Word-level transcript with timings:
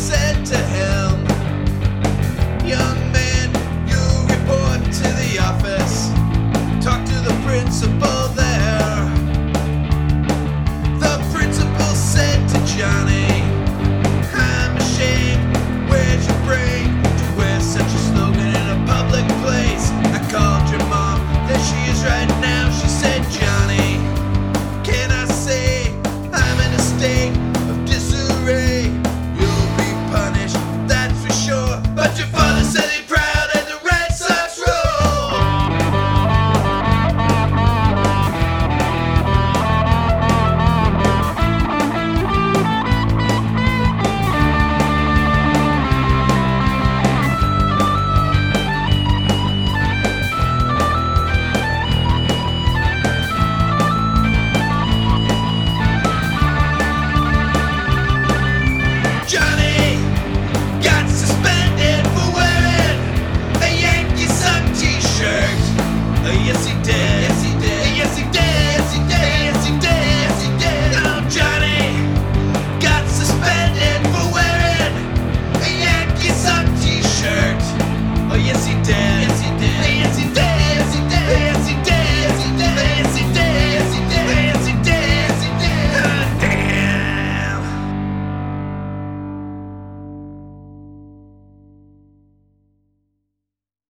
said 0.00 0.46
to 0.46 0.56
him, 0.56 1.10
Young 2.66 2.98
man, 3.12 3.52
you 3.86 4.00
report 4.32 4.80
to 4.90 5.08
the 5.20 5.38
office. 5.38 6.08
Talk 6.82 7.04
to 7.04 7.18
the 7.20 7.36
principal 7.44 8.28
there. 8.32 9.04
The 11.04 11.14
principal 11.34 11.92
said 11.94 12.40
to 12.48 12.58
Johnny, 12.64 13.28
I'm 14.32 14.74
ashamed. 14.78 15.54
Where'd 15.90 16.22
you 16.24 16.36
bring 16.48 16.88
to 17.20 17.26
wear 17.36 17.60
such 17.60 17.82
a 17.84 18.00
slogan 18.08 18.48
in 18.48 18.66
a 18.76 18.80
public 18.86 19.26
place? 19.44 19.90
I 20.16 20.20
called 20.32 20.66
your 20.70 20.84
mom. 20.88 21.20
There 21.46 21.60
she 21.68 21.78
is 21.92 22.02
right 22.04 22.30
now. 22.40 22.70
She 22.70 22.88
said, 22.88 23.20
Johnny, 23.28 24.00
can 24.82 25.10
I 25.10 25.26
say 25.26 25.92
I'm 26.32 26.58
in 26.58 26.72
a 26.72 26.78
state? 26.78 27.39